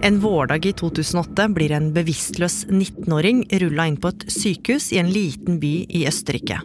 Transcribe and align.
En 0.00 0.20
vårdag 0.20 0.66
i 0.66 0.72
2008 0.72 1.48
blir 1.48 1.72
en 1.74 1.88
bevisstløs 1.92 2.66
19-åring 2.70 3.42
rulla 3.62 3.88
inn 3.90 3.96
på 3.98 4.12
et 4.12 4.26
sykehus 4.30 4.92
i 4.94 5.00
en 5.02 5.10
liten 5.10 5.58
by 5.58 5.72
i 5.88 6.04
Østerrike. 6.06 6.60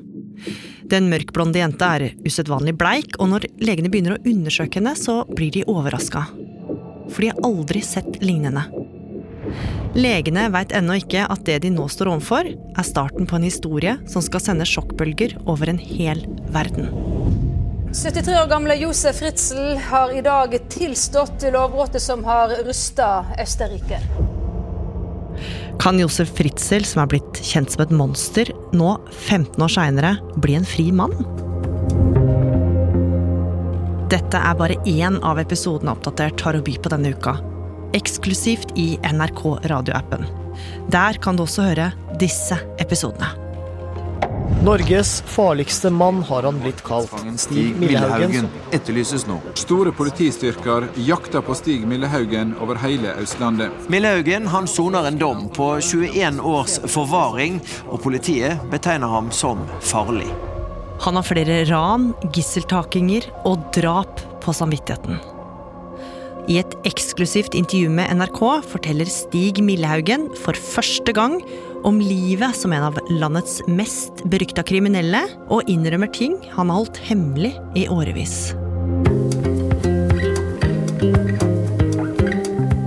Den 0.91 1.09
mørkblonde 1.09 1.57
jenta 1.57 1.96
er 1.97 2.13
usedvanlig 2.27 2.75
bleik, 2.77 3.17
og 3.17 3.31
når 3.31 3.47
legene 3.63 3.89
begynner 3.89 4.17
å 4.17 4.21
undersøke 4.29 4.77
henne, 4.77 4.93
så 4.99 5.23
blir 5.31 5.49
de 5.55 5.65
overraska. 5.65 6.27
For 7.09 7.23
de 7.23 7.31
har 7.31 7.41
aldri 7.47 7.81
sett 7.81 8.21
lignende. 8.21 8.68
Legene 9.97 10.45
veit 10.54 10.73
ennå 10.75 11.00
ikke 11.02 11.25
at 11.25 11.43
det 11.50 11.59
de 11.65 11.73
nå 11.73 11.88
står 11.89 12.13
overfor, 12.13 12.54
er 12.54 12.86
starten 12.88 13.29
på 13.29 13.39
en 13.39 13.50
historie 13.50 13.97
som 14.09 14.23
skal 14.25 14.45
sende 14.45 14.70
sjokkbølger 14.70 15.39
over 15.50 15.73
en 15.73 15.81
hel 15.81 16.21
verden. 16.54 17.12
73 17.94 18.41
år 18.41 18.48
gamle 18.50 18.75
Josef 18.75 19.20
Fritzel 19.20 19.78
har 19.78 20.12
i 20.18 20.21
dag 20.21 20.55
tilstått 20.70 21.43
lovbruddet 21.54 22.02
som 22.02 22.23
har 22.25 22.50
rusta 22.66 23.25
Østerrike. 23.42 24.00
Kan 25.79 26.00
Josef 26.01 26.32
Fritzel, 26.34 26.87
som 26.89 27.04
er 27.04 27.11
blitt 27.11 27.42
kjent 27.46 27.70
som 27.70 27.84
et 27.86 27.93
monster, 27.93 28.50
nå 28.74 28.96
15 29.11 29.61
år 29.61 29.74
seinere 29.75 30.15
bli 30.42 30.57
en 30.57 30.65
fri 30.65 30.87
mann? 30.96 31.14
Dette 34.09 34.42
er 34.42 34.58
bare 34.58 34.80
én 34.89 35.22
av 35.22 35.42
episodene 35.42 35.94
Oppdatert 35.94 36.42
har 36.48 36.58
å 36.58 36.66
by 36.66 36.80
på 36.81 36.94
denne 36.94 37.14
uka. 37.14 37.38
Eksklusivt 37.94 38.73
i 38.73 38.95
NRK 39.06 39.45
radioappen. 39.70 40.25
Der 40.89 41.22
kan 41.22 41.38
du 41.38 41.45
også 41.45 41.70
høre 41.70 41.92
disse 42.22 42.58
episodene. 42.81 43.42
Norges 44.63 45.23
farligste 45.27 45.89
mann 45.89 46.22
har 46.23 46.44
han 46.44 46.59
blitt 46.59 46.80
kalt. 46.88 47.11
Stig 47.35 47.75
Millehaugen 47.75 48.45
etterlyses 48.72 49.25
nå. 49.27 49.36
Store 49.59 49.91
politistyrker 49.91 50.86
jakter 51.03 51.44
på 51.44 51.55
Stig 51.59 51.83
Millehaugen 51.83 52.53
over 52.63 52.80
hele 52.80 53.11
Østlandet. 53.19 53.75
Millehaugen 53.91 54.47
han 54.47 54.69
soner 54.72 55.09
en 55.09 55.19
dom 55.19 55.49
på 55.52 55.67
21 55.83 56.39
års 56.47 56.78
forvaring, 56.94 57.59
og 57.92 58.00
politiet 58.05 58.64
betegner 58.72 59.11
ham 59.11 59.28
som 59.36 59.66
farlig. 59.83 60.30
Han 61.03 61.20
har 61.20 61.27
flere 61.27 61.59
ran, 61.67 62.14
gisseltakinger 62.31 63.27
og 63.44 63.67
drap 63.75 64.23
på 64.48 64.55
samvittigheten. 64.55 65.20
I 66.48 66.61
et 66.64 66.80
eksklusivt 66.88 67.52
intervju 67.55 67.92
med 67.92 68.16
NRK 68.16 68.42
forteller 68.72 69.11
Stig 69.11 69.59
Millehaugen 69.64 70.30
for 70.39 70.55
første 70.55 71.11
gang 71.16 71.42
om 71.84 72.02
livet 72.02 72.56
som 72.56 72.73
en 72.73 72.84
av 72.84 73.00
landets 73.09 73.62
mest 73.67 74.23
berykta 74.31 74.64
kriminelle, 74.64 75.23
og 75.52 75.70
innrømmer 75.70 76.12
ting 76.16 76.38
han 76.56 76.72
har 76.72 76.81
holdt 76.81 77.00
hemmelig 77.09 77.53
i 77.80 77.88
årevis. 77.92 78.53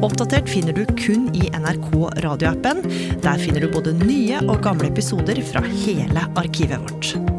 Oppdatert 0.07 0.49
finner 0.49 0.77
du 0.77 0.85
kun 0.97 1.29
i 1.35 1.49
NRK 1.53 1.91
radioappen. 2.25 2.85
Der 3.25 3.41
finner 3.43 3.65
du 3.65 3.73
både 3.75 3.97
nye 4.01 4.41
og 4.47 4.61
gamle 4.65 4.93
episoder 4.93 5.41
fra 5.51 5.65
hele 5.67 6.29
arkivet 6.39 6.85
vårt. 6.87 7.36